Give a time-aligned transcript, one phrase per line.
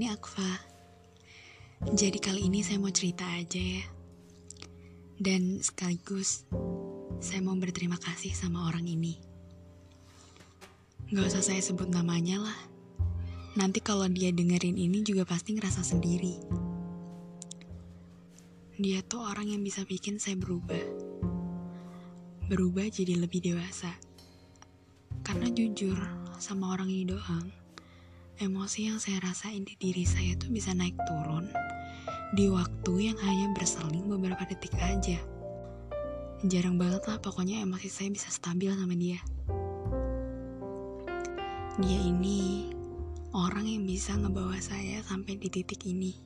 [0.00, 0.48] ini Akfa.
[1.92, 3.84] Jadi kali ini saya mau cerita aja ya.
[5.20, 6.48] Dan sekaligus
[7.20, 9.20] saya mau berterima kasih sama orang ini.
[11.12, 12.58] Gak usah saya sebut namanya lah.
[13.60, 16.40] Nanti kalau dia dengerin ini juga pasti ngerasa sendiri.
[18.80, 20.80] Dia tuh orang yang bisa bikin saya berubah.
[22.48, 23.92] Berubah jadi lebih dewasa.
[25.20, 26.00] Karena jujur
[26.40, 27.59] sama orang ini doang,
[28.40, 31.52] emosi yang saya rasain di diri saya tuh bisa naik turun
[32.32, 35.20] di waktu yang hanya berseling beberapa detik aja.
[36.48, 39.20] Jarang banget lah pokoknya emosi saya bisa stabil sama dia.
[41.84, 42.72] Dia ini
[43.36, 46.16] orang yang bisa ngebawa saya sampai di titik ini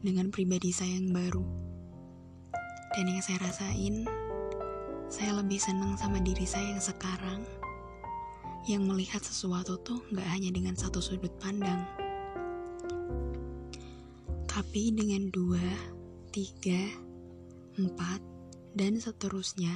[0.00, 1.44] dengan pribadi saya yang baru.
[2.96, 4.08] Dan yang saya rasain,
[5.12, 7.44] saya lebih senang sama diri saya yang sekarang
[8.66, 11.86] yang melihat sesuatu tuh gak hanya dengan satu sudut pandang,
[14.48, 15.62] tapi dengan dua,
[16.34, 16.90] tiga,
[17.78, 18.18] empat,
[18.74, 19.70] dan seterusnya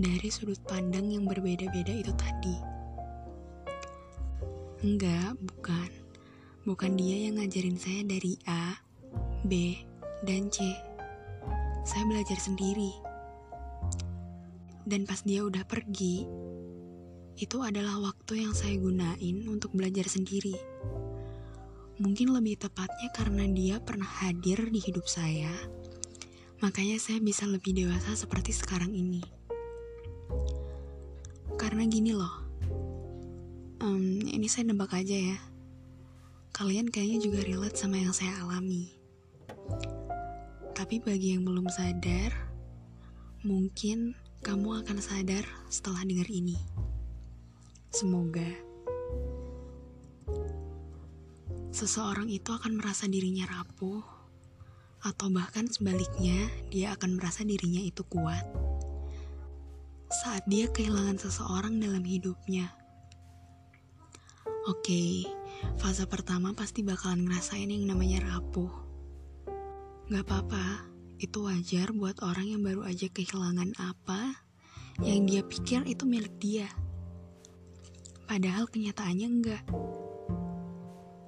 [0.00, 2.56] dari sudut pandang yang berbeda-beda itu tadi.
[4.80, 5.90] Enggak, bukan.
[6.64, 8.80] Bukan dia yang ngajarin saya dari A,
[9.44, 9.76] B,
[10.24, 10.64] dan C.
[11.84, 12.92] Saya belajar sendiri.
[14.88, 16.24] Dan pas dia udah pergi,
[17.40, 20.52] itu adalah waktu yang saya gunain untuk belajar sendiri.
[21.96, 25.48] Mungkin lebih tepatnya karena dia pernah hadir di hidup saya,
[26.60, 29.24] makanya saya bisa lebih dewasa seperti sekarang ini.
[31.56, 32.44] Karena gini loh,
[33.80, 35.38] um, ini saya nebak aja ya.
[36.52, 38.92] Kalian kayaknya juga relate sama yang saya alami.
[40.76, 42.36] Tapi bagi yang belum sadar,
[43.48, 44.12] mungkin
[44.44, 46.56] kamu akan sadar setelah dengar ini.
[47.90, 48.46] Semoga
[51.74, 53.98] seseorang itu akan merasa dirinya rapuh,
[55.02, 58.46] atau bahkan sebaliknya, dia akan merasa dirinya itu kuat
[60.10, 62.74] saat dia kehilangan seseorang dalam hidupnya.
[64.66, 65.26] Oke,
[65.78, 68.70] fase pertama pasti bakalan ngerasain yang namanya rapuh.
[70.10, 70.90] Gak apa-apa,
[71.22, 74.34] itu wajar buat orang yang baru aja kehilangan apa
[75.02, 76.66] yang dia pikir itu milik dia
[78.30, 79.64] padahal kenyataannya enggak.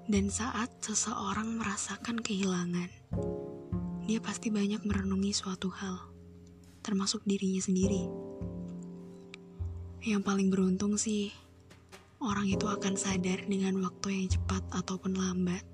[0.07, 2.87] Dan saat seseorang merasakan kehilangan,
[4.07, 5.99] dia pasti banyak merenungi suatu hal,
[6.87, 8.07] termasuk dirinya sendiri.
[10.07, 11.35] Yang paling beruntung sih,
[12.23, 15.67] orang itu akan sadar dengan waktu yang cepat ataupun lambat,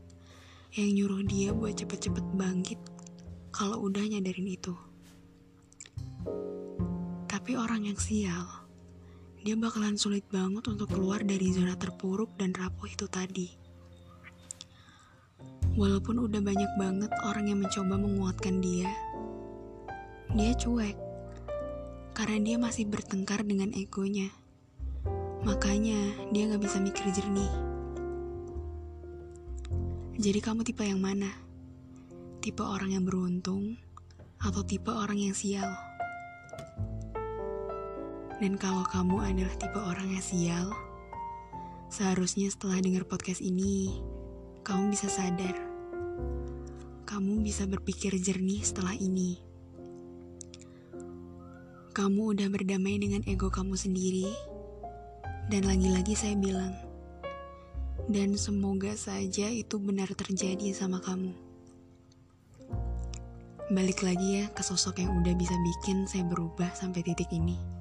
[0.81, 2.81] yang nyuruh dia buat cepet-cepet bangkit
[3.53, 4.73] kalau udah nyadarin itu.
[7.29, 8.58] Tapi orang yang sial,
[9.49, 13.49] dia bakalan sulit banget untuk keluar dari zona terpuruk dan rapuh itu tadi.
[15.73, 18.93] Walaupun udah banyak banget orang yang mencoba menguatkan dia,
[20.37, 21.01] dia cuek
[22.13, 24.29] karena dia masih bertengkar dengan egonya.
[25.49, 27.49] Makanya dia gak bisa mikir jernih.
[30.21, 31.33] Jadi kamu tipe yang mana?
[32.45, 33.81] Tipe orang yang beruntung
[34.45, 35.88] atau tipe orang yang sial?
[38.39, 40.71] Dan kalau kamu adalah tipe orang yang sial,
[41.91, 43.99] seharusnya setelah dengar podcast ini,
[44.63, 45.59] kamu bisa sadar.
[47.03, 49.43] Kamu bisa berpikir jernih setelah ini.
[51.99, 54.31] Kamu udah berdamai dengan ego kamu sendiri.
[55.51, 56.77] Dan lagi-lagi saya bilang,
[58.07, 61.35] dan semoga saja itu benar terjadi sama kamu.
[63.75, 67.78] Balik lagi ya ke sosok yang udah bisa bikin saya berubah sampai titik ini.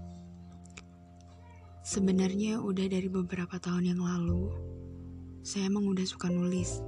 [1.88, 4.52] Sebenarnya udah dari beberapa tahun yang lalu,
[5.40, 6.84] saya emang udah suka nulis.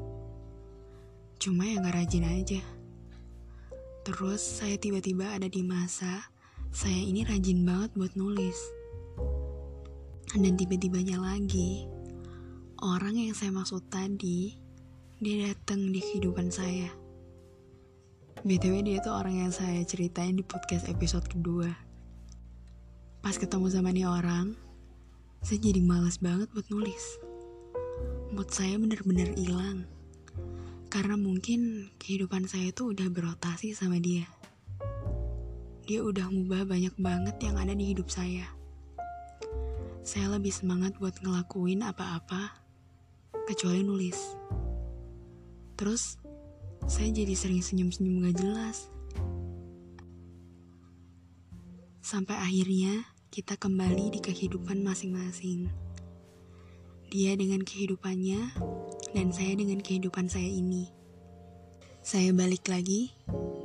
[1.40, 2.60] Cuma ya gak rajin aja.
[4.04, 6.28] Terus saya tiba-tiba ada di masa
[6.76, 8.60] saya ini rajin banget buat nulis.
[10.36, 11.88] Dan tiba-tibanya lagi,
[12.84, 14.60] orang yang saya maksud tadi,
[15.24, 16.92] dia datang di kehidupan saya.
[18.44, 21.72] BTW dia tuh orang yang saya ceritain di podcast episode kedua.
[23.24, 24.68] Pas ketemu sama nih orang,
[25.39, 27.19] saya jadi malas banget buat nulis.
[28.36, 29.88] Mood saya bener-bener hilang.
[30.91, 34.27] Karena mungkin kehidupan saya itu udah berotasi sama dia.
[35.88, 38.45] Dia udah ngubah banyak banget yang ada di hidup saya.
[40.03, 42.59] Saya lebih semangat buat ngelakuin apa-apa,
[43.47, 44.18] kecuali nulis.
[45.80, 46.19] Terus,
[46.85, 48.92] saya jadi sering senyum-senyum gak jelas.
[52.03, 55.70] Sampai akhirnya, kita kembali di kehidupan masing-masing.
[57.14, 58.42] Dia dengan kehidupannya,
[59.14, 60.90] dan saya dengan kehidupan saya ini.
[62.02, 63.14] Saya balik lagi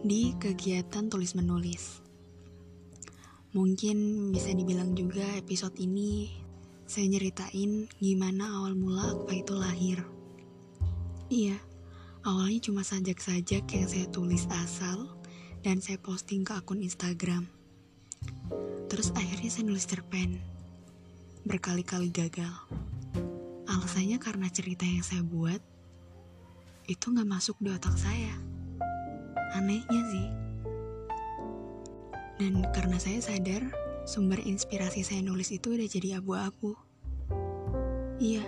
[0.05, 2.05] di kegiatan tulis menulis.
[3.57, 6.29] Mungkin bisa dibilang juga episode ini
[6.85, 10.05] saya nyeritain gimana awal mula apa itu lahir.
[11.33, 11.57] Iya,
[12.21, 15.09] awalnya cuma sajak-sajak yang saya tulis asal
[15.65, 17.54] dan saya posting ke akun Instagram.
[18.95, 20.39] Terus akhirnya saya nulis cerpen.
[21.43, 22.55] Berkali-kali gagal.
[23.67, 25.59] Alasannya karena cerita yang saya buat
[26.87, 28.39] itu nggak masuk di otak saya.
[29.59, 30.29] Anehnya sih.
[32.39, 33.67] Dan karena saya sadar
[34.07, 36.79] sumber inspirasi saya nulis itu udah jadi abu-abu.
[38.23, 38.47] Iya,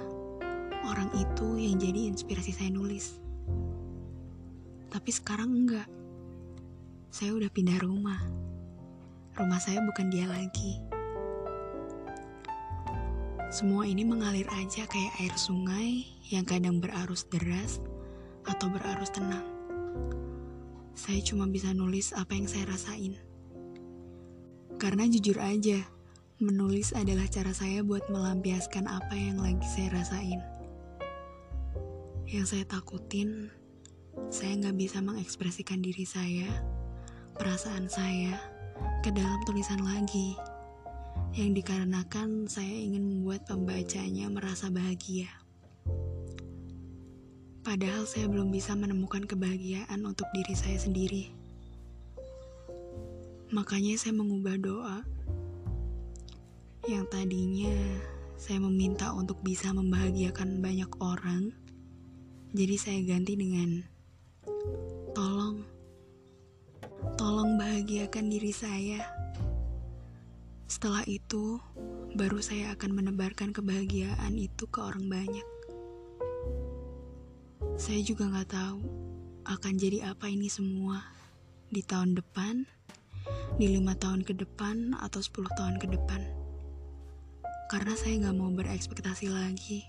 [0.87, 3.19] orang itu yang jadi inspirasi saya nulis.
[4.95, 5.91] Tapi sekarang enggak.
[7.11, 8.23] Saya udah pindah rumah.
[9.37, 10.81] Rumah saya bukan dia lagi.
[13.53, 17.85] Semua ini mengalir aja kayak air sungai yang kadang berarus deras
[18.49, 19.45] atau berarus tenang.
[20.97, 23.21] Saya cuma bisa nulis apa yang saya rasain.
[24.81, 25.85] Karena jujur aja,
[26.41, 30.41] menulis adalah cara saya buat melampiaskan apa yang lagi saya rasain.
[32.25, 33.53] Yang saya takutin,
[34.33, 36.49] saya nggak bisa mengekspresikan diri saya,
[37.37, 38.56] perasaan saya,
[39.03, 40.37] ke dalam tulisan lagi
[41.37, 45.29] yang dikarenakan saya ingin membuat pembacanya merasa bahagia.
[47.61, 51.35] Padahal saya belum bisa menemukan kebahagiaan untuk diri saya sendiri.
[53.51, 54.99] Makanya saya mengubah doa
[56.87, 57.75] yang tadinya
[58.39, 61.51] saya meminta untuk bisa membahagiakan banyak orang.
[62.55, 63.83] Jadi saya ganti dengan
[68.07, 69.03] bahagiakan diri saya.
[70.71, 71.59] Setelah itu,
[72.15, 75.43] baru saya akan menebarkan kebahagiaan itu ke orang banyak.
[77.75, 78.79] Saya juga nggak tahu
[79.43, 81.03] akan jadi apa ini semua
[81.75, 82.63] di tahun depan,
[83.59, 86.23] di lima tahun ke depan, atau sepuluh tahun ke depan.
[87.75, 89.83] Karena saya nggak mau berekspektasi lagi.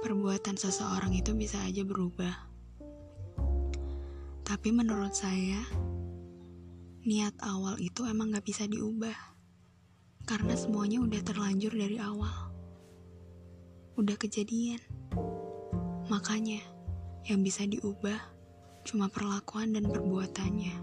[0.00, 2.56] Perbuatan seseorang itu bisa aja berubah.
[4.46, 5.58] Tapi menurut saya,
[7.06, 9.14] niat awal itu emang gak bisa diubah.
[10.26, 12.50] Karena semuanya udah terlanjur dari awal.
[13.94, 14.82] Udah kejadian.
[16.10, 16.58] Makanya,
[17.30, 18.18] yang bisa diubah
[18.82, 20.74] cuma perlakuan dan perbuatannya.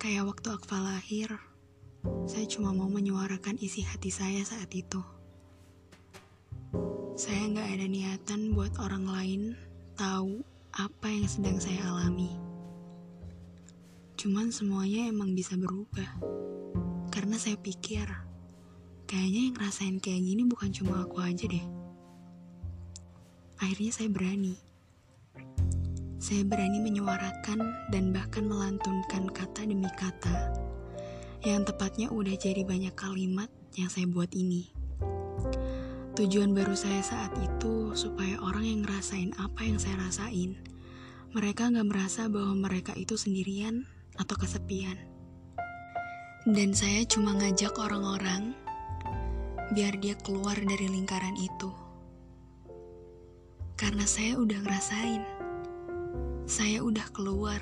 [0.00, 1.36] Kayak waktu Akfa lahir,
[2.24, 5.04] saya cuma mau menyuarakan isi hati saya saat itu.
[7.16, 9.42] Saya nggak ada niatan buat orang lain
[9.96, 10.44] tahu
[10.76, 12.45] apa yang sedang saya alami.
[14.26, 16.18] Cuman semuanya emang bisa berubah.
[17.14, 18.10] Karena saya pikir,
[19.06, 21.62] kayaknya yang ngerasain kayak gini bukan cuma aku aja deh.
[23.62, 24.58] Akhirnya saya berani.
[26.18, 30.58] Saya berani menyuarakan dan bahkan melantunkan kata demi kata
[31.46, 33.46] yang tepatnya udah jadi banyak kalimat
[33.78, 34.74] yang saya buat ini.
[36.18, 40.58] Tujuan baru saya saat itu supaya orang yang ngerasain apa yang saya rasain,
[41.30, 44.96] mereka nggak merasa bahwa mereka itu sendirian atau kesepian.
[46.46, 48.54] Dan saya cuma ngajak orang-orang
[49.74, 51.70] biar dia keluar dari lingkaran itu.
[53.74, 55.22] Karena saya udah ngerasain.
[56.46, 57.58] Saya udah keluar.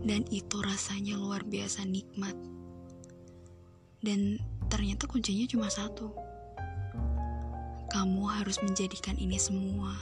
[0.00, 2.34] Dan itu rasanya luar biasa nikmat.
[4.00, 4.40] Dan
[4.72, 6.10] ternyata kuncinya cuma satu.
[7.92, 9.94] Kamu harus menjadikan ini semua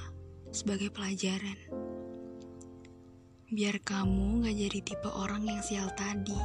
[0.49, 1.59] sebagai pelajaran
[3.52, 6.40] biar kamu gak jadi tipe orang yang sial tadi.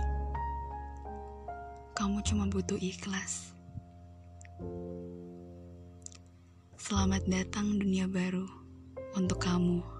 [1.96, 3.56] Kamu cuma butuh ikhlas.
[6.76, 8.44] Selamat datang dunia baru
[9.16, 9.97] untuk kamu.